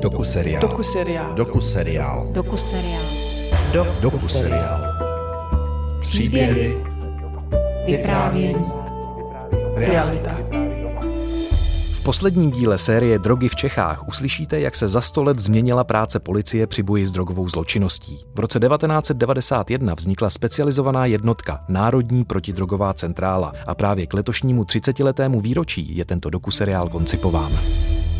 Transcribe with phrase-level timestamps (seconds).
[0.00, 0.62] Doku seriál.
[0.62, 1.34] Doku seriál.
[1.34, 2.28] Doku seriál.
[2.32, 3.02] Doku seriál.
[4.00, 4.80] Doku seriál.
[6.00, 6.76] Příběhy.
[7.86, 8.64] Vyprávění.
[9.74, 10.36] Realita.
[11.92, 16.18] V posledním díle série Drogy v Čechách uslyšíte, jak se za sto let změnila práce
[16.18, 18.24] policie při boji s drogovou zločinností.
[18.34, 25.96] V roce 1991 vznikla specializovaná jednotka Národní protidrogová centrála a právě k letošnímu 30-letému výročí
[25.96, 27.52] je tento dokuseriál koncipován.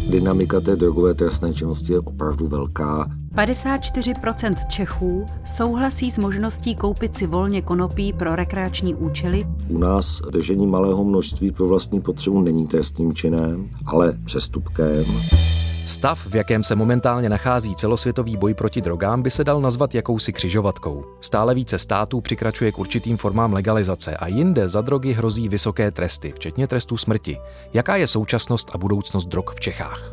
[0.09, 3.11] Dynamika té drogové trestné činnosti je opravdu velká.
[3.35, 9.45] 54% Čechů souhlasí s možností koupit si volně konopí pro rekreační účely.
[9.69, 15.05] U nás držení malého množství pro vlastní potřebu není trestným činem, ale přestupkem.
[15.89, 20.33] Stav, v jakém se momentálně nachází celosvětový boj proti drogám, by se dal nazvat jakousi
[20.33, 21.05] křižovatkou.
[21.21, 26.33] Stále více států přikračuje k určitým formám legalizace a jinde za drogy hrozí vysoké tresty,
[26.33, 27.39] včetně trestů smrti.
[27.73, 30.13] Jaká je současnost a budoucnost drog v Čechách?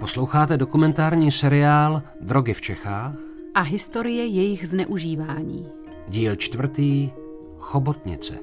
[0.00, 3.27] Posloucháte dokumentární seriál Drogy v Čechách?
[3.54, 5.66] A historie jejich zneužívání.
[6.08, 7.10] Díl čtvrtý
[7.58, 8.34] Chobotnice.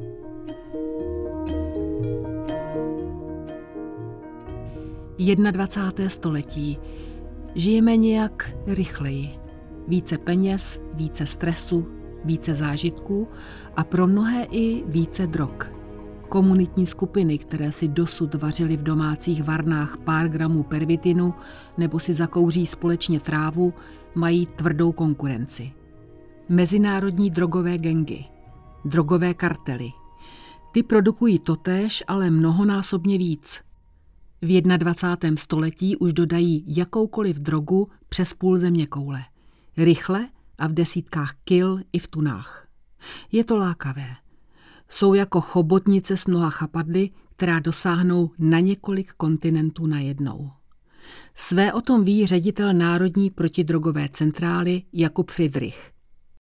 [5.18, 6.78] Jednadvacáté století.
[7.56, 9.30] Žijeme nějak rychleji.
[9.88, 11.88] Více peněz, více stresu,
[12.24, 13.28] více zážitků
[13.76, 15.64] a pro mnohé i více drog.
[16.30, 21.34] Komunitní skupiny, které si dosud vařily v domácích varnách pár gramů pervitinu
[21.78, 23.74] nebo si zakouří společně trávu,
[24.16, 25.72] mají tvrdou konkurenci.
[26.50, 28.26] Mezinárodní drogové gengy,
[28.86, 29.92] drogové kartely.
[30.72, 33.62] Ty produkují totéž, ale mnohonásobně víc.
[34.42, 35.38] V 21.
[35.38, 39.22] století už dodají jakoukoliv drogu přes půl země koule.
[39.78, 42.68] Rychle a v desítkách kil i v tunách.
[43.32, 44.25] Je to lákavé.
[44.90, 50.50] Jsou jako chobotnice s mnoha chapadly, která dosáhnou na několik kontinentů najednou.
[51.36, 55.92] Své o tom ví ředitel Národní protidrogové centrály Jakub Friedrich.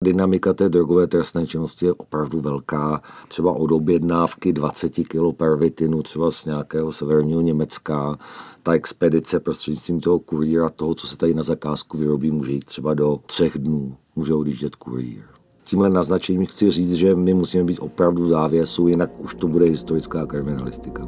[0.04, 3.02] Dynamika té drogové trestné činnosti je opravdu velká.
[3.28, 8.18] Třeba od objednávky 20 kg pervitinu, třeba z nějakého severního Německa,
[8.64, 12.94] ta expedice prostřednictvím toho kurýra, toho, co se tady na zakázku vyrobí, může jít třeba
[12.94, 13.98] do třech dnů.
[14.16, 15.37] Může odjíždět kurýr.
[15.68, 19.66] Tímhle naznačením chci říct, že my musíme být opravdu v závěsu, jinak už to bude
[19.66, 21.08] historická kriminalistika.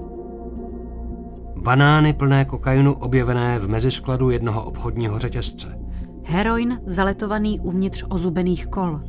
[1.55, 5.79] Banány plné kokainu objevené v meziskladu jednoho obchodního řetězce.
[6.23, 8.99] Heroin zaletovaný uvnitř ozubených kol.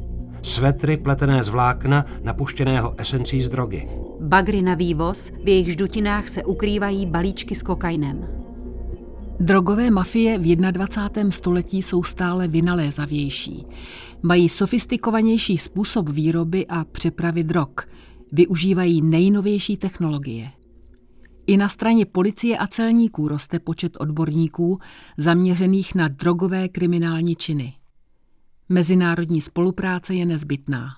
[0.42, 3.88] Svetry pletené z vlákna napuštěného esencí z drogy.
[4.20, 8.39] Bagry na vývoz, v jejich ždutinách se ukrývají balíčky s kokainem.
[9.40, 11.30] Drogové mafie v 21.
[11.30, 13.66] století jsou stále vynalézavější.
[14.22, 17.68] Mají sofistikovanější způsob výroby a přepravy drog.
[18.32, 20.50] Využívají nejnovější technologie.
[21.46, 24.78] I na straně policie a celníků roste počet odborníků
[25.18, 27.74] zaměřených na drogové kriminální činy.
[28.68, 30.88] Mezinárodní spolupráce je nezbytná.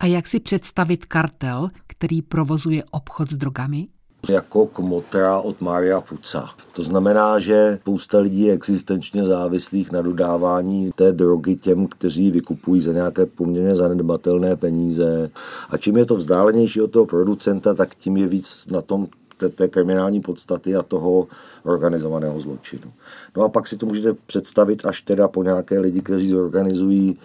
[0.00, 3.88] A jak si představit kartel, který provozuje obchod s drogami?
[4.30, 6.48] Jako kmotra od Mária Puca.
[6.72, 12.82] To znamená, že spousta lidí je existenčně závislých na dodávání té drogy těm, kteří vykupují
[12.82, 15.30] za nějaké poměrně zanedbatelné peníze.
[15.70, 19.06] A čím je to vzdálenější od toho producenta, tak tím je víc na tom
[19.36, 21.26] té, té kriminální podstaty a toho
[21.62, 22.92] organizovaného zločinu.
[23.36, 27.18] No a pak si to můžete představit až teda po nějaké lidi, kteří organizují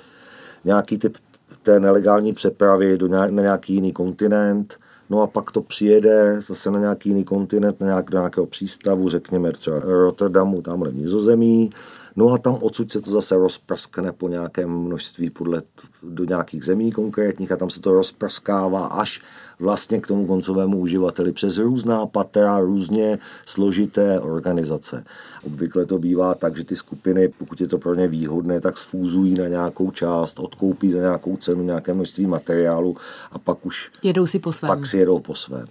[0.66, 1.18] nějaký typ
[1.64, 4.78] té nelegální přepravy do nějak, na nějaký jiný kontinent,
[5.10, 9.10] No a pak to přijede zase na nějaký jiný kontinent, na nějak, do nějakého přístavu,
[9.10, 11.70] řekněme třeba Rotterdamu, tamhle v Nizozemí.
[12.18, 15.62] No a tam odsud se to zase rozprskne po nějakém množství podle
[16.04, 19.22] do nějakých zemí konkrétních a tam se to rozprskává až
[19.60, 25.04] vlastně k tomu koncovému uživateli přes různá patra, různě složité organizace.
[25.44, 29.34] Obvykle to bývá tak, že ty skupiny, pokud je to pro ně výhodné, tak sfúzují
[29.34, 32.96] na nějakou část, odkoupí za nějakou cenu nějaké množství materiálu
[33.32, 34.68] a pak už jedou si po svém.
[34.68, 35.66] Pak si jedou po svém.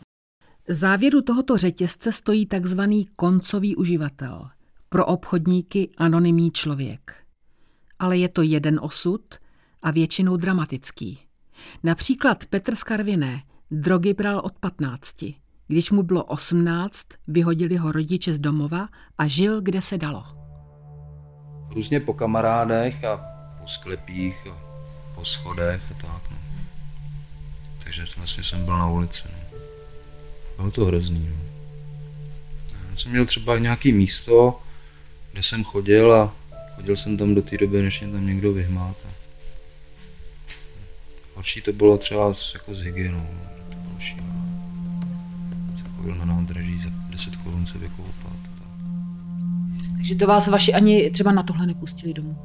[0.68, 4.48] Závěru tohoto řetězce stojí takzvaný koncový uživatel.
[4.88, 7.14] Pro obchodníky anonymní člověk.
[7.98, 9.34] Ale je to jeden osud
[9.82, 11.18] a většinou dramatický.
[11.82, 15.24] Například Petr Skarviné drogy bral od 15.
[15.68, 18.88] Když mu bylo 18, vyhodili ho rodiče z domova
[19.18, 20.24] a žil, kde se dalo.
[21.70, 23.16] Různě po kamarádech a
[23.62, 24.58] po sklepích a
[25.14, 26.30] po schodech a tak.
[26.30, 26.36] No.
[27.84, 29.22] Takže vlastně jsem byl na ulici.
[29.32, 29.58] No.
[30.56, 31.28] Bylo to hrozný.
[31.30, 31.36] No.
[32.90, 34.60] Já jsem měl třeba nějaký místo,
[35.36, 36.34] kde jsem chodil a
[36.76, 39.08] chodil jsem tam do té doby, než mě tam někdo vyhmáta.
[41.34, 43.26] Horší to bylo třeba s, jako s hygienou.
[43.32, 43.50] No.
[43.68, 44.32] To bylo šílené.
[45.76, 48.36] Se chodil na nádraží za 10 korun se vykoupat.
[49.96, 52.38] Takže to vás vaši ani třeba na tohle nepustili domů?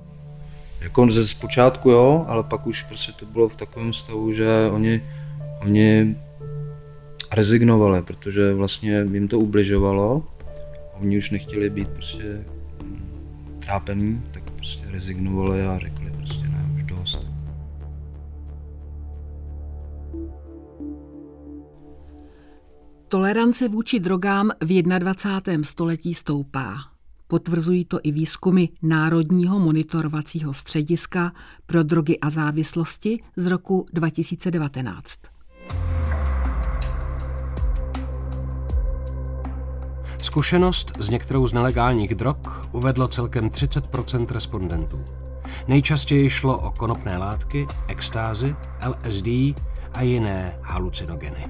[0.82, 5.02] Jako ze zpočátku jo, ale pak už prostě to bylo v takovém stavu, že oni,
[5.62, 6.16] oni
[7.32, 10.24] rezignovali, protože vlastně jim to ubližovalo.
[10.94, 12.44] Oni už nechtěli být prostě
[13.72, 17.28] trápený, tak prostě rezignovali a řekli prostě ne, už dost.
[23.08, 25.64] Tolerance vůči drogám v 21.
[25.64, 26.76] století stoupá.
[27.28, 31.32] Potvrzují to i výzkumy Národního monitorovacího střediska
[31.66, 35.20] pro drogy a závislosti z roku 2019.
[40.22, 42.38] Zkušenost s některou z nelegálních drog
[42.72, 45.06] uvedlo celkem 30% respondentů.
[45.68, 48.56] Nejčastěji šlo o konopné látky, extázy,
[48.88, 49.28] LSD
[49.94, 51.48] a jiné halucinogeny.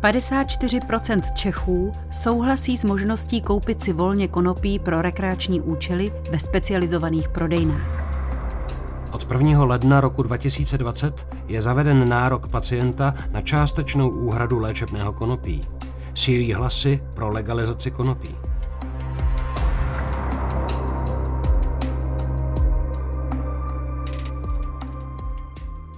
[0.00, 8.08] 54% Čechů souhlasí s možností koupit si volně konopí pro rekreační účely ve specializovaných prodejnách.
[9.12, 9.64] Od 1.
[9.64, 15.60] ledna roku 2020 je zaveden nárok pacienta na částečnou úhradu léčebného konopí.
[16.18, 18.36] Sílí hlasy pro legalizaci konopí.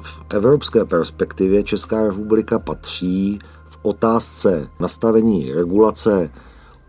[0.03, 6.31] V evropské perspektivě Česká republika patří v otázce nastavení regulace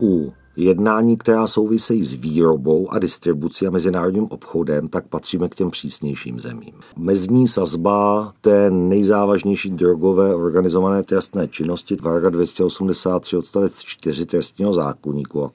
[0.00, 5.70] u jednání, která souvisejí s výrobou a distribucí a mezinárodním obchodem, tak patříme k těm
[5.70, 6.72] přísnějším zemím.
[6.98, 15.50] Mezní sazba té nejzávažnější drogové organizované trestné činnosti, Varga 283 odstavec 4 trestního zákonníku,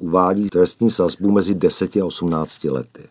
[0.00, 3.02] uvádí trestní sazbu mezi 10 a 18 lety.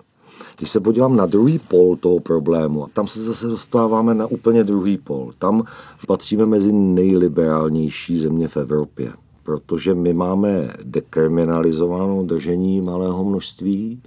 [0.58, 4.98] Když se podívám na druhý pol toho problému, tam se zase dostáváme na úplně druhý
[4.98, 5.30] pol.
[5.40, 5.64] Tam
[6.08, 9.14] patříme mezi nejliberálnější země v Evropě
[9.48, 14.02] protože my máme dekriminalizovanou držení malého množství.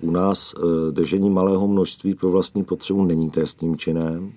[0.00, 4.32] U nás eh, držení malého množství pro vlastní potřebu není trestným činem,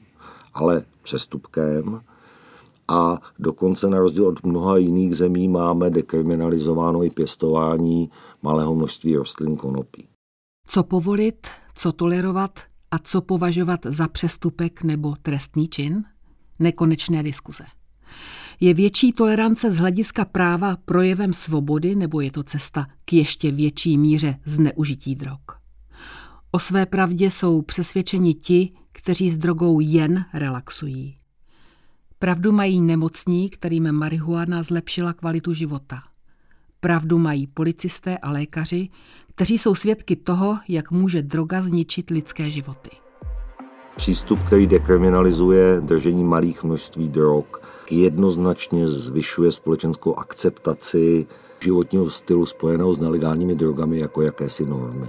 [0.54, 2.02] ale přestupkem.
[2.88, 8.10] A dokonce na rozdíl od mnoha jiných zemí máme dekriminalizováno i pěstování
[8.42, 10.08] malého množství rostlin konopí.
[10.68, 12.60] Co povolit, co tolerovat
[12.92, 16.04] a co považovat za přestupek nebo trestný čin?
[16.60, 17.64] Nekonečné diskuze.
[18.60, 23.98] Je větší tolerance z hlediska práva projevem svobody nebo je to cesta k ještě větší
[23.98, 25.40] míře zneužití drog?
[26.52, 31.18] O své pravdě jsou přesvědčeni ti, kteří s drogou jen relaxují.
[32.20, 36.00] Pravdu mají nemocní, kterým marihuana zlepšila kvalitu života.
[36.80, 38.90] Pravdu mají policisté a lékaři,
[39.36, 42.90] kteří jsou svědky toho, jak může droga zničit lidské životy.
[43.96, 47.46] Přístup, který dekriminalizuje držení malých množství drog,
[47.92, 51.26] jednoznačně zvyšuje společenskou akceptaci
[51.64, 55.08] životního stylu spojeného s nelegálními drogami jako jakési normy.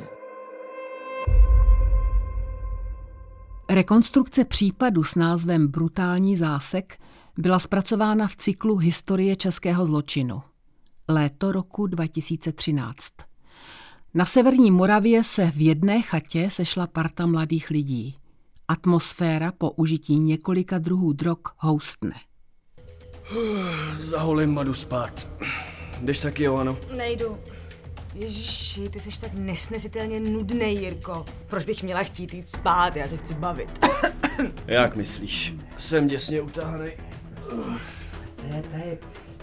[3.70, 6.98] Rekonstrukce případu s názvem Brutální zásek
[7.36, 10.42] byla zpracována v cyklu Historie českého zločinu.
[11.08, 13.12] Léto roku 2013.
[14.14, 18.16] Na severní Moravě se v jedné chatě sešla parta mladých lidí.
[18.68, 22.14] Atmosféra po užití několika druhů drog houstne.
[23.98, 25.28] Zaholím Madu spát.
[26.00, 26.78] Jdeš taky, jo, ano?
[26.96, 27.38] Nejdu.
[28.14, 31.24] Ježiši, ty jsi tak nesnesitelně nudný, Jirko.
[31.46, 32.96] Proč bych měla chtít jít spát?
[32.96, 33.86] Já se chci bavit.
[34.66, 35.54] Jak myslíš?
[35.78, 36.90] Jsem děsně utáhaný.
[38.42, 38.98] Ne, tady,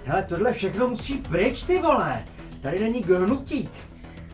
[0.06, 2.26] hele, tohle všechno musí pryč, ty vole.
[2.62, 3.70] Tady není hnutí.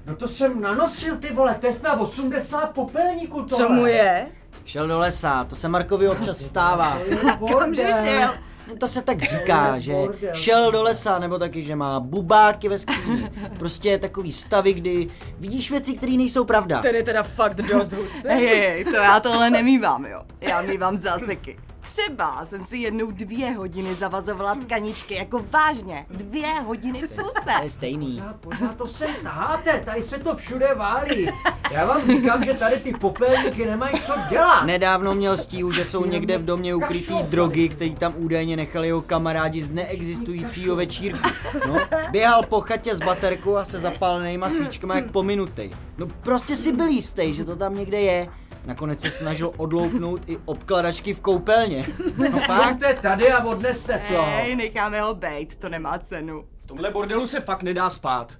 [0.05, 3.67] No to jsem nanosil, ty vole, to je snad 80 popelníků tohle.
[3.67, 4.27] Co mu je?
[4.65, 6.97] Šel do lesa, to se Markovi občas stává.
[7.59, 8.33] Kamže šel?
[8.79, 9.93] To se tak říká, že
[10.33, 13.31] šel do lesa, nebo taky, že má bubáky ve skříni.
[13.59, 15.07] Prostě takový stavy, kdy
[15.39, 16.81] vidíš věci, které nejsou pravda.
[16.81, 18.27] Ten je teda fakt dost hustý.
[18.27, 20.21] Hej, to já tohle nemývám, jo.
[20.41, 21.57] Já mývám záseky.
[21.81, 27.57] Třeba jsem si jednou dvě hodiny zavazovala tkaničky, jako vážně, dvě hodiny v kuse.
[27.57, 28.15] To je stejný.
[28.15, 31.27] Pořád, pořád to sem taháte, tady se to všude válí.
[31.71, 34.65] Já vám říkám, že tady ty popelníky nemají co dělat.
[34.65, 39.01] Nedávno měl stíhu, že jsou někde v domě ukrytý drogy, který tam údajně nechali jeho
[39.01, 41.29] kamarádi z neexistujícího večírku.
[41.67, 41.77] No,
[42.11, 45.71] běhal po chatě s baterkou a se zapálenýma svíčkama jak pominutej.
[45.97, 48.27] No prostě si byl jistý, že to tam někde je.
[48.65, 51.87] Nakonec se snažil odlouknout i obkladačky v koupelně.
[52.31, 53.01] No fakt?
[53.01, 54.21] tady a odneste to.
[54.21, 56.45] Hej, necháme ho bejt, to nemá cenu.
[56.63, 58.37] V tomhle bordelu se fakt nedá spát.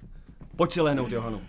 [0.55, 1.41] Pojď si lehnout, Johanu.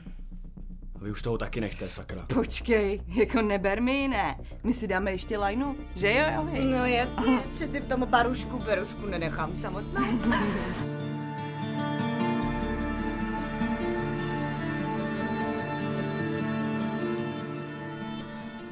[1.03, 2.27] Vy už toho taky nechte, sakra.
[2.35, 4.37] Počkej, jako neber mi ne.
[4.65, 6.65] My si dáme ještě lajnu, že jo, jo?
[6.71, 10.03] No jasně, přeci v tom barušku berušku nenechám samotnou.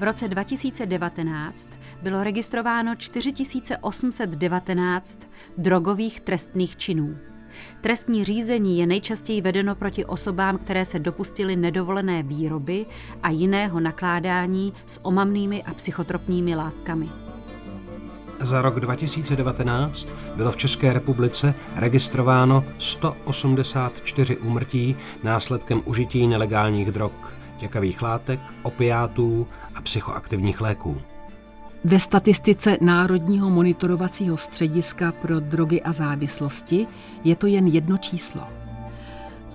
[0.01, 1.71] V roce 2019
[2.03, 5.19] bylo registrováno 4819
[5.59, 7.17] drogových trestných činů.
[7.81, 12.87] Trestní řízení je nejčastěji vedeno proti osobám, které se dopustily nedovolené výroby
[13.23, 17.09] a jiného nakládání s omamnými a psychotropními látkami.
[18.41, 28.03] Za rok 2019 bylo v České republice registrováno 184 úmrtí následkem užití nelegálních drog, těkavých
[28.03, 31.03] látek, opiátů a psychoaktivních léků.
[31.85, 36.87] Ve statistice Národního monitorovacího střediska pro drogy a závislosti
[37.25, 38.49] je to jen jedno číslo.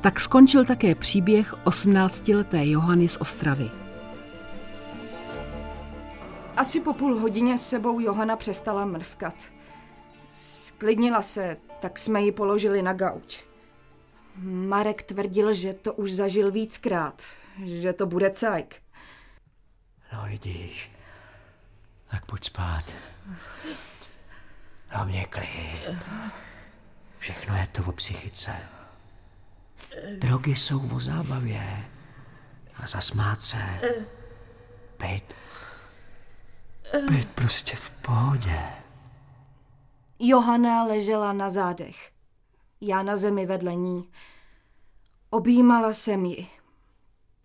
[0.01, 3.71] Tak skončil také příběh 18-leté Johany z Ostravy.
[6.57, 9.35] Asi po půl hodině s sebou Johana přestala mrskat.
[10.37, 13.43] Sklidnila se, tak jsme ji položili na gauč.
[14.43, 17.21] Marek tvrdil, že to už zažil víckrát,
[17.63, 18.81] že to bude cajk.
[20.13, 20.91] No vidíš,
[22.11, 22.83] tak pojď spát.
[24.87, 25.97] Hlavně klid.
[27.19, 28.55] Všechno je to o psychice.
[30.17, 31.85] Drogy jsou o zábavě.
[32.75, 33.79] A zasmát se.
[34.99, 35.33] Být.
[37.09, 38.59] Být prostě v pohodě.
[40.19, 42.11] Johana ležela na zádech.
[42.81, 44.09] Já na zemi vedle ní.
[45.29, 46.47] Objímala jsem ji.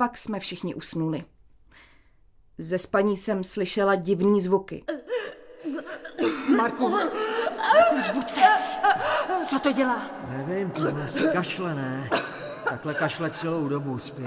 [0.00, 1.24] Pak jsme všichni usnuli.
[2.58, 4.84] Ze spaní jsem slyšela divný zvuky.
[6.56, 7.16] Marku, Marku,
[8.06, 8.80] zbud ses.
[9.48, 10.10] Co to dělá?
[10.28, 12.10] Nevím, to asi kašle, ne?
[12.64, 14.24] Takhle kašle celou dobu spí.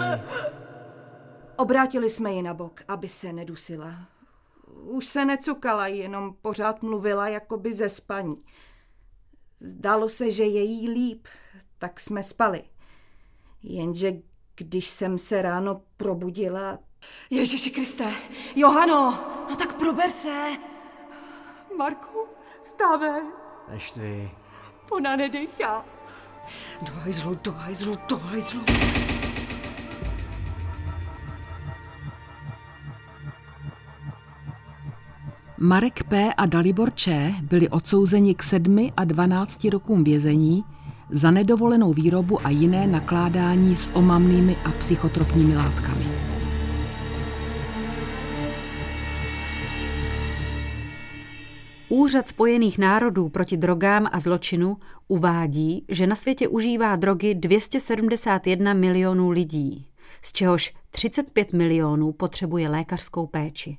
[1.55, 3.95] Obrátili jsme ji na bok, aby se nedusila.
[4.67, 8.43] Už se necukala, jenom pořád mluvila jakoby ze spaní.
[9.59, 11.27] Zdálo se, že je jí líp,
[11.77, 12.63] tak jsme spali.
[13.63, 14.13] Jenže
[14.55, 16.79] když jsem se ráno probudila...
[17.29, 18.11] Ježíši Kriste,
[18.55, 20.49] Johano, no tak prober se.
[21.77, 22.27] Marku,
[22.63, 23.21] vstávej.
[23.71, 24.31] Neštvi.
[24.91, 25.85] Ona nedechá.
[26.81, 28.61] Do hajzlu, do hajzlu, do hajzlu.
[35.57, 36.33] Marek P.
[36.37, 37.33] a Dalibor Č.
[37.41, 40.63] byli odsouzeni k 7 a 12 rokům vězení
[41.09, 46.05] za nedovolenou výrobu a jiné nakládání s omamnými a psychotropními látkami.
[51.89, 59.29] Úřad Spojených národů proti drogám a zločinu uvádí, že na světě užívá drogy 271 milionů
[59.29, 59.87] lidí,
[60.23, 63.77] z čehož 35 milionů potřebuje lékařskou péči.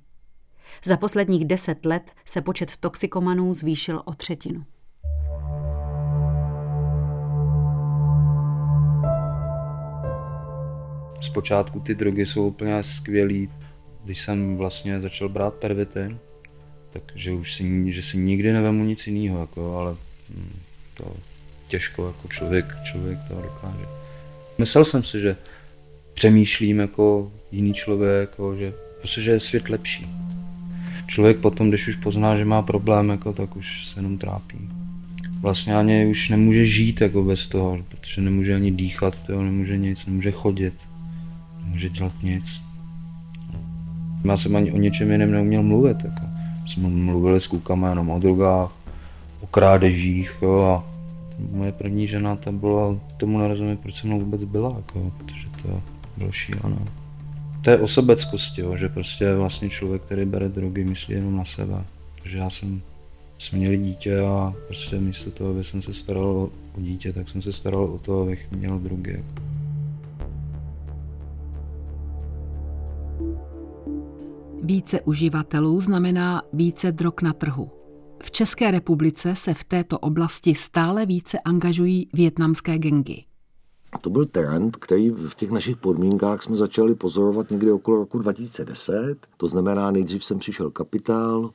[0.85, 4.64] Za posledních deset let se počet toxikomanů zvýšil o třetinu.
[11.25, 13.49] Zpočátku ty drogy jsou úplně skvělý.
[14.04, 16.19] Když jsem vlastně začal brát pervitin,
[16.93, 19.97] takže už si, že si nikdy nevemu nic jiného, jako, ale
[20.31, 20.59] hm,
[20.95, 21.16] to
[21.69, 23.85] těžko jako člověk, člověk to dokáže.
[24.59, 25.37] Myslel jsem si, že
[26.14, 30.07] přemýšlím jako jiný člověk, jako, že prostě, že je svět lepší.
[31.07, 34.59] Člověk potom, když už pozná, že má problém, jako, tak už se jenom trápí.
[35.40, 40.07] Vlastně ani už nemůže žít jako bez toho, protože nemůže ani dýchat, tyjo, nemůže nic,
[40.07, 40.75] nemůže chodit,
[41.64, 42.61] nemůže dělat nic.
[44.25, 46.04] Já jsem ani o něčem jiném neuměl mluvit.
[46.04, 46.35] Jako
[46.66, 48.71] jsme mluvili s klukama jenom o drogách,
[49.40, 50.85] o krádežích, jo, a
[51.52, 55.83] moje první žena, ta byla, tomu nerozumím, proč se mnou vůbec byla, jako, protože to
[56.16, 56.76] bylo šílené.
[57.62, 57.87] To je o
[58.59, 61.85] jo, že prostě vlastně člověk, který bere drogy, myslí jenom na sebe.
[62.23, 62.83] Takže já jsem,
[63.38, 67.28] jsme měli dítě a prostě místo toho, aby jsem se staral o, o dítě, tak
[67.28, 69.11] jsem se staral o to, abych měl drogy.
[69.11, 69.42] Jako.
[74.66, 77.71] Více uživatelů znamená více drog na trhu.
[78.23, 83.25] V České republice se v této oblasti stále více angažují větnamské gengy.
[84.00, 89.26] To byl trend, který v těch našich podmínkách jsme začali pozorovat někdy okolo roku 2010.
[89.37, 91.50] To znamená, nejdřív jsem přišel kapitál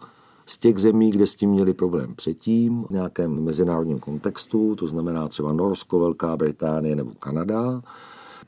[0.46, 5.28] z těch zemí, kde s tím měli problém předtím, v nějakém mezinárodním kontextu, to znamená
[5.28, 7.82] třeba Norsko, Velká Británie nebo Kanada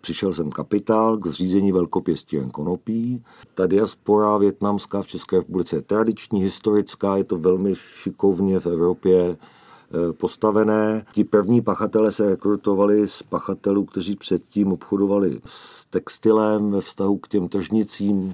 [0.02, 3.24] přišel jsem kapitál k zřízení velkopěstíren konopí.
[3.54, 9.38] Ta diaspora větnamská v České republice je tradiční, historická, je to velmi šikovně v Evropě
[9.38, 11.06] eh, postavené.
[11.12, 17.28] Ti první pachatele se rekrutovali z pachatelů, kteří předtím obchodovali s textilem ve vztahu k
[17.28, 18.34] těm tržnicím,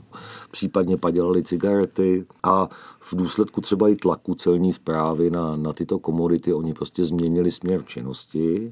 [0.52, 2.70] případně padělali cigarety a
[3.00, 7.84] v důsledku třeba i tlaku celní zprávy na, na tyto komodity oni prostě změnili směr
[7.86, 8.70] činnosti.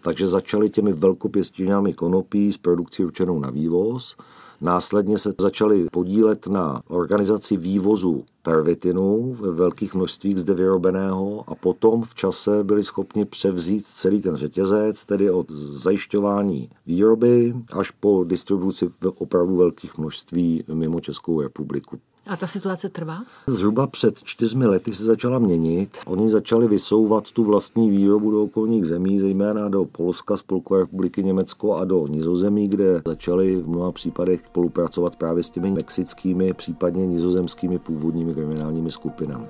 [0.00, 4.16] Takže začali těmi velkopěstinami konopí s produkcí určenou na vývoz
[4.60, 12.02] Následně se začali podílet na organizaci vývozu pervitinu ve velkých množstvích zde vyrobeného a potom
[12.02, 18.88] v čase byli schopni převzít celý ten řetězec, tedy od zajišťování výroby až po distribuci
[18.88, 21.98] v opravdu velkých množství mimo Českou republiku.
[22.26, 23.22] A ta situace trvá?
[23.46, 25.98] Zhruba před čtyřmi lety se začala měnit.
[26.06, 31.76] Oni začali vysouvat tu vlastní výrobu do okolních zemí, zejména do Polska, Spolkové republiky Německo
[31.76, 37.78] a do Nizozemí, kde začali v mnoha případech spolupracovat právě s těmi mexickými, případně nizozemskými
[37.78, 39.46] původními kriminálními skupinami.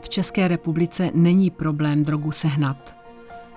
[0.00, 3.01] V České republice není problém drogu sehnat.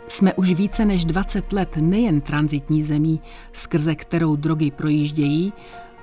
[0.08, 3.22] Jsme už více než 20 let nejen transitní zemí,
[3.54, 5.54] skrze kterou drogy projíždějí,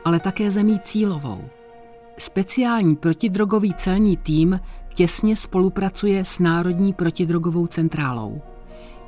[0.05, 1.45] ale také zemí cílovou.
[2.19, 4.61] Speciální protidrogový celní tým
[4.95, 8.41] těsně spolupracuje s Národní protidrogovou centrálou.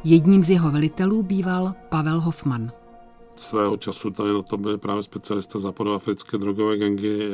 [0.05, 2.73] Jedním z jeho velitelů býval Pavel Hoffman.
[3.37, 7.31] Svého času tady na to byli právě specialisté západoafrické drogové gangy,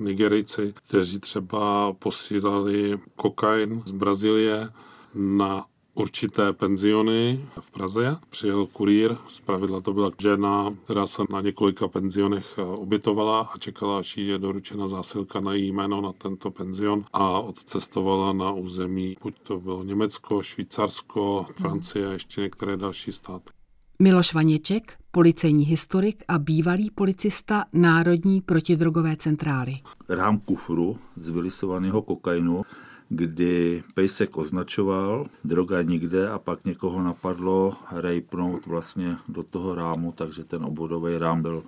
[0.00, 4.68] Nigerijci, kteří třeba posílali kokain z Brazílie
[5.14, 5.64] na
[5.96, 8.16] určité penziony v Praze.
[8.30, 13.98] Přijel kurýr, zpravidla to byla žena, která se na několika penzionech eh, ubytovala a čekala,
[13.98, 19.16] až jí je doručena zásilka na její jméno na tento penzion a odcestovala na území,
[19.22, 23.50] buď to bylo Německo, Švýcarsko, Francie a ještě některé další státy.
[23.98, 29.74] Miloš Vaněček, policejní historik a bývalý policista Národní protidrogové centrály.
[30.08, 32.62] Rám kufru z vylisovaného kokainu
[33.08, 40.44] kdy Pejsek označoval, droga nikde a pak někoho napadlo rejpnout vlastně do toho rámu, takže
[40.44, 41.62] ten obvodový rám byl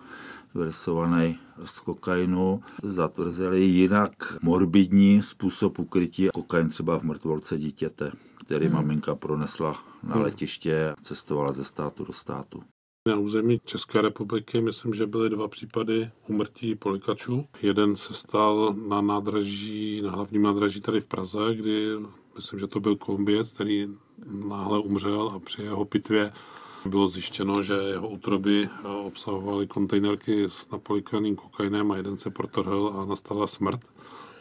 [0.54, 2.62] vyrysovaný z kokainu.
[2.82, 8.12] Zatvrzeli jinak morbidní způsob ukrytí kokain třeba v mrtvolce dítěte,
[8.44, 8.74] který hmm.
[8.74, 10.22] maminka pronesla na hmm.
[10.22, 12.62] letiště a cestovala ze státu do státu.
[13.08, 17.46] Na území České republiky myslím, že byly dva případy umrtí polikačů.
[17.62, 21.88] Jeden se stal na nádraží, na hlavním nádraží tady v Praze, kdy
[22.36, 23.88] myslím, že to byl Kolumbiec, který
[24.48, 26.32] náhle umřel a při jeho pitvě
[26.86, 28.68] bylo zjištěno, že jeho útroby
[29.04, 33.80] obsahovaly kontejnerky s napolikaným kokainem a jeden se protrhl a nastala smrt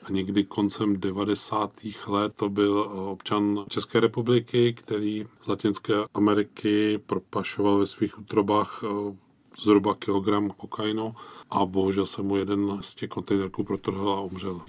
[0.08, 1.72] a někdy koncem 90.
[2.08, 2.80] let to byl
[3.12, 9.15] občan České republiky, který z Latinské Ameriky propašoval ve svých útrobách eh,
[9.63, 11.15] zhruba kilogram kokainu
[11.50, 14.62] a bohužel se mu jeden z těch kontejnerků protrhl a umřel.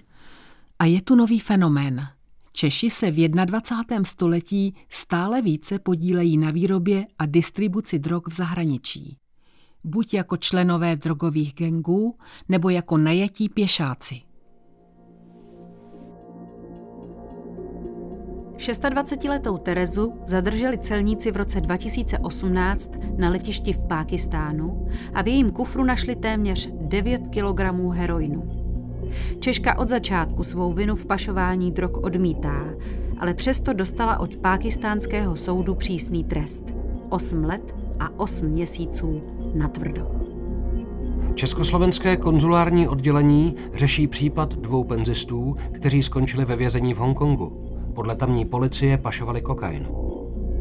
[0.79, 2.07] A je tu nový fenomén.
[2.53, 4.05] Češi se v 21.
[4.05, 9.17] století stále více podílejí na výrobě a distribuci drog v zahraničí.
[9.85, 12.17] Buď jako členové drogových gengů,
[12.49, 14.28] nebo jako najetí pěšáci.
[18.59, 25.85] 26-letou Terezu zadrželi celníci v roce 2018 na letišti v Pákistánu a v jejím kufru
[25.85, 27.61] našli téměř 9 kg
[27.93, 28.43] heroinu.
[29.41, 32.65] Češka od začátku svou vinu v pašování drog odmítá,
[33.19, 36.65] ale přesto dostala od pákistánského soudu přísný trest.
[37.09, 39.21] 8 let a 8 měsíců
[39.55, 40.11] na tvrdo.
[41.35, 47.68] Československé konzulární oddělení řeší případ dvou penzistů, kteří skončili ve vězení v Hongkongu
[47.99, 49.89] podle tamní policie pašovali kokain.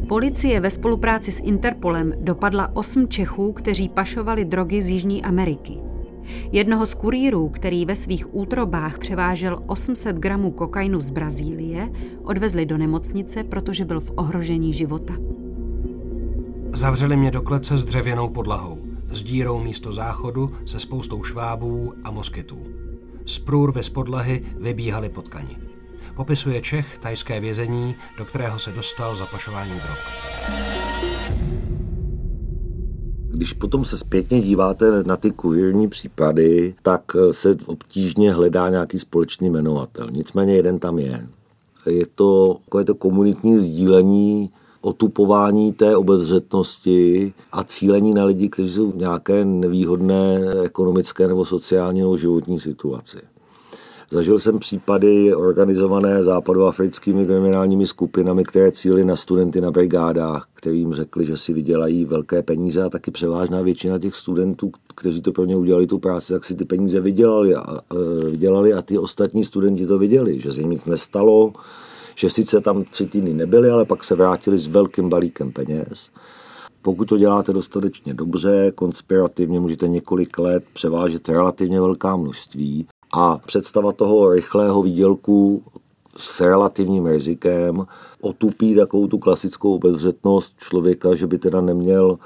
[0.08, 5.78] Policie ve spolupráci s Interpolem dopadla osm Čechů, kteří pašovali drogy z Jižní Ameriky.
[6.52, 12.78] Jednoho z kurýrů, který ve svých útrobách převážel 800 gramů kokainu z Brazílie, odvezli do
[12.78, 15.14] nemocnice, protože byl v ohrožení života.
[16.72, 18.78] Zavřeli mě do klece s dřevěnou podlahou,
[19.10, 22.58] s dírou místo záchodu, se spoustou švábů a moskytů.
[23.26, 25.77] Z průrvy z podlahy vybíhali potkani.
[26.18, 29.98] Popisuje Čech tajské vězení, do kterého se dostal za pašování drog.
[33.30, 37.02] Když potom se zpětně díváte na ty kurírní případy, tak
[37.32, 40.10] se obtížně hledá nějaký společný jmenovatel.
[40.10, 41.26] Nicméně jeden tam je.
[41.86, 44.50] Je to takové to komunitní sdílení
[44.80, 52.00] otupování té obezřetnosti a cílení na lidi, kteří jsou v nějaké nevýhodné ekonomické nebo sociální
[52.00, 53.18] nebo životní situaci.
[54.10, 61.26] Zažil jsem případy organizované západoafrickými kriminálními skupinami, které cíly na studenty na brigádách, kterým řekli,
[61.26, 65.56] že si vydělají velké peníze a taky převážná většina těch studentů, kteří to pro ně
[65.56, 69.86] udělali tu práci, tak si ty peníze vydělali a, e, vydělali a ty ostatní studenti
[69.86, 71.52] to viděli, že se jim nic nestalo,
[72.14, 76.10] že sice tam tři týdny nebyli, ale pak se vrátili s velkým balíkem peněz.
[76.82, 83.92] Pokud to děláte dostatečně dobře, konspirativně můžete několik let převážet relativně velká množství a představa
[83.92, 85.62] toho rychlého výdělku
[86.16, 87.86] s relativním rizikem
[88.20, 92.18] otupí takovou tu klasickou obezřetnost člověka, že by teda neměl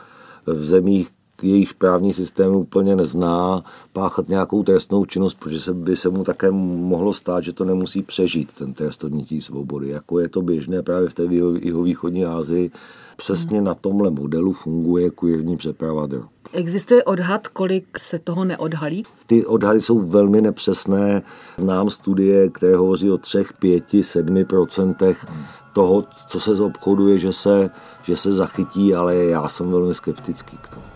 [0.47, 1.11] v zemích,
[1.45, 6.51] jejich právní systém úplně nezná, páchat nějakou trestnou činnost, protože se, by se mu také
[6.51, 9.89] mohlo stát, že to nemusí přežít, ten trest odnětí svobody.
[9.89, 11.23] Jako je to běžné právě v té
[11.61, 12.71] jihovýchodní Asii,
[13.17, 16.25] přesně na tomhle modelu funguje kurní přeprava drog.
[16.53, 19.03] Existuje odhad, kolik se toho neodhalí?
[19.27, 21.23] Ty odhady jsou velmi nepřesné.
[21.57, 25.27] Znám studie, které hovoří o 3, 5, 7 procentech
[25.73, 27.71] toho, co se zobchoduje, že se,
[28.03, 30.92] že se zachytí, ale já jsem velmi skeptický k tomu.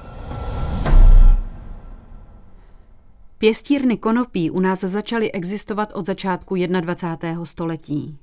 [3.39, 7.45] Pěstírny konopí u nás začaly existovat od začátku 21.
[7.45, 8.19] století.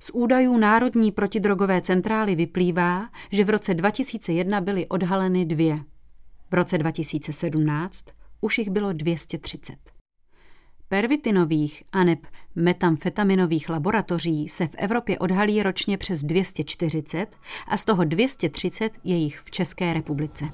[0.00, 5.78] Z údajů Národní protidrogové centrály vyplývá, že v roce 2001 byly odhaleny dvě.
[6.50, 8.04] V roce 2017
[8.40, 9.76] už jich bylo 230.
[10.88, 17.26] Pervitinových a neb metamfetaminových laboratoří se v Evropě odhalí ročně přes 240
[17.68, 20.44] a z toho 230 je jich v České republice.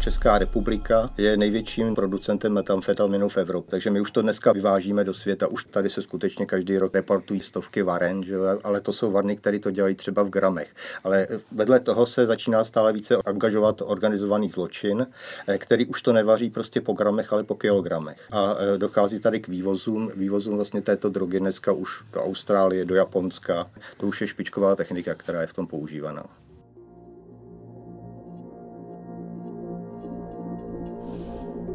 [0.00, 5.14] Česká republika je největším producentem metamfetaminu v Evropě, takže my už to dneska vyvážíme do
[5.14, 5.46] světa.
[5.46, 8.36] Už tady se skutečně každý rok reportují stovky varen, že?
[8.64, 10.68] ale to jsou varny, které to dělají třeba v gramech.
[11.04, 15.06] Ale vedle toho se začíná stále více angažovat organizovaný zločin,
[15.48, 18.28] eh, který už to nevaří prostě po gramech, ale po kilogramech.
[18.30, 22.94] A eh, dochází tady k vývozům, vývozům vlastně této drogy dneska už do Austrálie, do
[22.94, 23.70] Japonska.
[23.96, 26.24] To už je špičková technika, která je v tom používaná.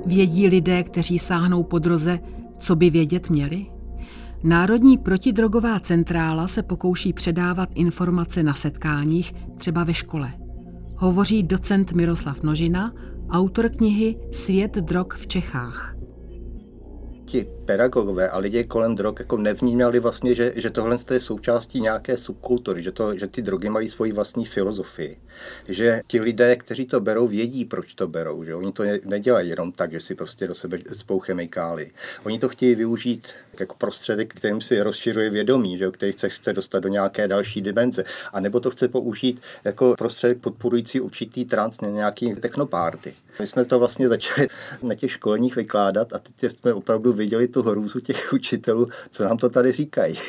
[0.06, 2.20] Vědí lidé, kteří sáhnou po droze,
[2.58, 3.66] co by vědět měli?
[4.44, 10.34] Národní protidrogová centrála se pokouší předávat informace na setkáních, třeba ve škole.
[10.96, 12.94] Hovoří docent Miroslav Nožina,
[13.30, 15.96] autor knihy Svět drog v Čechách
[17.26, 22.18] ti pedagogové a lidi kolem drog jako nevnímali vlastně, že, že tohle je součástí nějaké
[22.18, 25.18] subkultury, že, to, že ty drogy mají svoji vlastní filozofii.
[25.68, 28.44] Že ti lidé, kteří to berou, vědí, proč to berou.
[28.44, 31.92] Že oni to nedělají jenom tak, že si prostě do sebe spou chemikály.
[32.24, 36.80] Oni to chtějí využít jako prostředek, kterým si rozšiřuje vědomí, že, který chce, chce dostat
[36.80, 38.04] do nějaké další dimenze.
[38.34, 43.14] A nebo to chce použít jako prostředek podporující určitý trans, nějaký technopárty.
[43.40, 44.48] My jsme to vlastně začali
[44.82, 49.38] na těch školních vykládat a teď jsme opravdu viděli tu hrůzu těch učitelů, co nám
[49.38, 50.18] to tady říkají.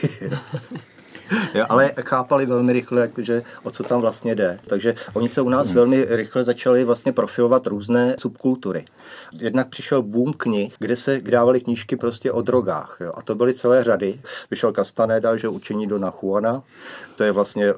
[1.55, 4.59] Jo, ale chápali velmi rychle, že o co tam vlastně jde.
[4.67, 5.75] Takže oni se u nás hmm.
[5.75, 8.85] velmi rychle začali vlastně profilovat různé subkultury.
[9.33, 12.97] Jednak přišel boom knih, kde se dávali knížky prostě o drogách.
[13.01, 14.21] Jo, a to byly celé řady.
[14.51, 16.63] Vyšel Castaneda, že učení do Nachuana.
[17.17, 17.73] To je vlastně,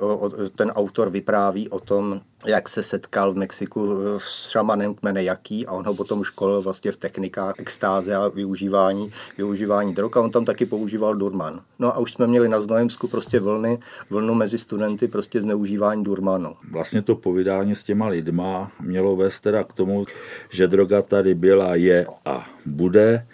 [0.57, 5.67] ten autor vypráví o tom, jak se setkal v Mexiku eh, s šamanem kmene Jaký
[5.67, 10.31] a on ho potom školil vlastně v technikách extáze a využívání, využívání drog a on
[10.31, 11.61] tam taky používal Durman.
[11.79, 13.79] No a už jsme měli na Znojemsku prostě vlny,
[14.11, 16.57] vlnu mezi studenty prostě zneužívání Durmanu.
[16.71, 20.07] Vlastně to povídání s těma lidma mělo vést teda k tomu,
[20.51, 23.27] že droga tady byla, je a bude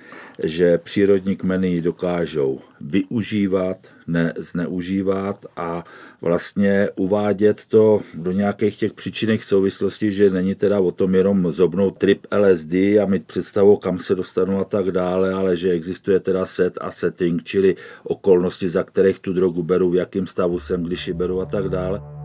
[0.45, 5.85] že přírodní kmeny dokážou využívat, ne zneužívat a
[6.21, 11.99] vlastně uvádět to do nějakých těch příčinek souvislostí, že není teda o tom jenom zobnout
[11.99, 16.47] trip LSD a mít představu, kam se dostanu a tak dále, ale že existuje teda
[16.47, 21.09] set a setting, čili okolnosti, za kterých tu drogu beru, v jakém stavu jsem, když
[21.09, 22.22] ji beru a tak dále.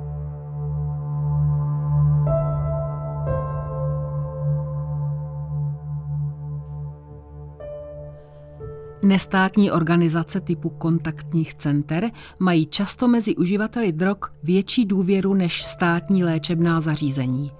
[9.04, 16.82] Nestátní organizace typu kontaktních center mají často mezi uživateli drog větší důvěru než státní léčebná
[16.82, 17.52] zařízení.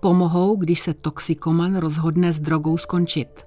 [0.00, 3.46] Pomohou, když se toxikoman rozhodne s drogou skončit.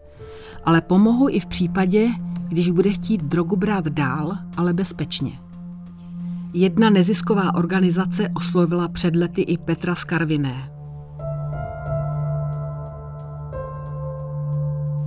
[0.65, 2.07] Ale pomohou i v případě,
[2.47, 5.31] když bude chtít drogu brát dál, ale bezpečně.
[6.53, 10.72] Jedna nezisková organizace oslovila před lety i Petra Skarviné.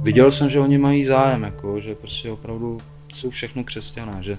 [0.07, 2.81] Viděl jsem, že oni mají zájem, jako, že prostě opravdu
[3.15, 4.39] jsou všechno křesťané, že,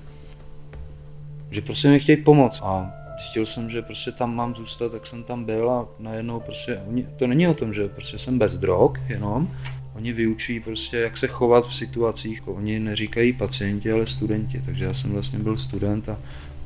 [1.52, 5.24] že prostě mi chtějí pomoct a cítil jsem, že prostě tam mám zůstat, tak jsem
[5.24, 6.80] tam byl a najednou prostě,
[7.16, 9.48] to není o tom, že prostě jsem bez drog jenom,
[9.98, 12.48] Oni vyučí prostě, jak se chovat v situacích.
[12.48, 14.62] Oni neříkají pacienti, ale studenti.
[14.66, 16.18] Takže já jsem vlastně byl student a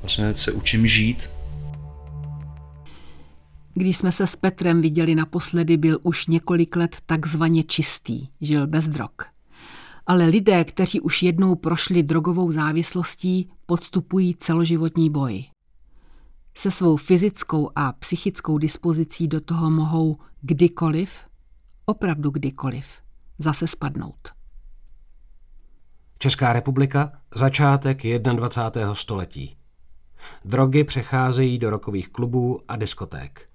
[0.02, 1.30] vlastně se učím žít.
[3.74, 8.88] Když jsme se s Petrem viděli naposledy, byl už několik let takzvaně čistý, žil bez
[8.88, 9.12] drog.
[10.08, 15.46] Ale lidé, kteří už jednou prošli drogovou závislostí, podstupují celoživotní boj.
[16.58, 21.12] Se svou fyzickou a psychickou dispozicí do toho mohou kdykoliv,
[21.86, 22.86] opravdu kdykoliv,
[23.38, 24.30] zase spadnout.
[26.18, 28.96] Česká republika, začátek 21.
[28.96, 29.58] století.
[30.46, 33.51] Drogy přecházejí do rokových klubů a diskoték.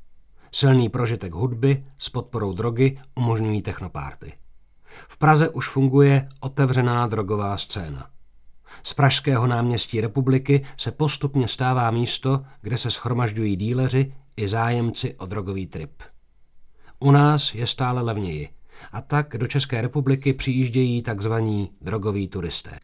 [0.56, 4.32] Silný prožitek hudby s podporou drogy umožňují technopárty.
[5.08, 8.10] V Praze už funguje otevřená drogová scéna.
[8.82, 15.26] Z pražského náměstí republiky se postupně stává místo, kde se schromažďují díleři i zájemci o
[15.26, 16.02] drogový trip.
[16.98, 18.48] U nás je stále levněji
[18.92, 22.78] a tak do České republiky přijíždějí takzvaní drogoví turisté.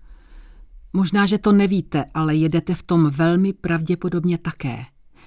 [0.93, 4.85] Možná, že to nevíte, ale jedete v tom velmi pravděpodobně také.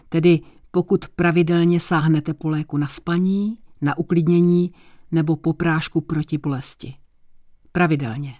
[0.09, 0.39] Tedy
[0.75, 4.71] pokud pravidelně sáhnete po léku na spaní, na uklidnění
[5.11, 6.95] nebo po prášku proti bolesti.
[7.71, 8.33] Pravidelně.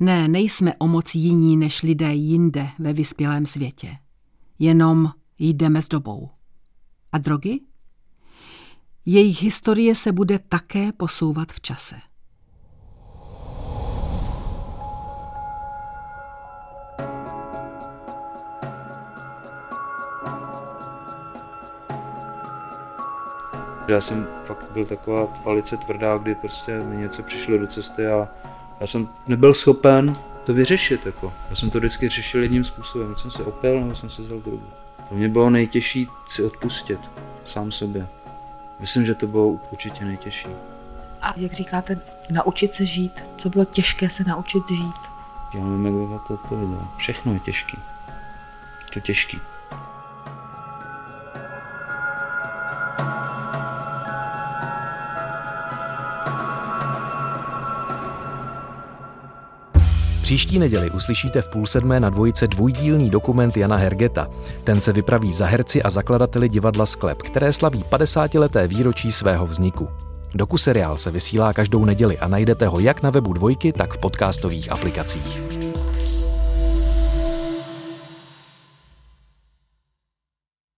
[0.00, 3.96] Ne, nejsme o moc jiní než lidé jinde ve vyspělém světě.
[4.58, 6.30] Jenom jdeme s dobou.
[7.12, 7.60] A drogy?
[9.06, 11.96] Jejich historie se bude také posouvat v čase.
[23.88, 28.28] Já jsem fakt byl taková velice tvrdá, kdy prostě mi něco přišlo do cesty a
[28.80, 30.12] já jsem nebyl schopen
[30.44, 31.06] to vyřešit.
[31.06, 31.32] Jako.
[31.50, 33.16] Já jsem to vždycky řešil jedním způsobem.
[33.16, 34.66] Jsem se opil nebo jsem se vzal drogu.
[35.08, 37.00] Pro mě bylo nejtěžší si odpustit
[37.44, 38.08] sám sobě.
[38.80, 40.48] Myslím, že to bylo určitě nejtěžší.
[41.22, 43.22] A jak říkáte, naučit se žít?
[43.36, 45.00] Co bylo těžké se naučit žít?
[45.54, 46.88] Já nevím, jak bych to odpověděl.
[46.96, 47.78] Všechno je těžký.
[48.94, 49.40] To těžký.
[60.26, 64.26] Příští neděli uslyšíte v půl sedmé na dvojice dvojdílný dokument Jana Hergeta.
[64.64, 69.88] Ten se vypraví za herci a zakladateli divadla Sklep, které slaví 50-leté výročí svého vzniku.
[70.34, 73.98] Doku seriál se vysílá každou neděli a najdete ho jak na webu dvojky, tak v
[73.98, 75.65] podcastových aplikacích.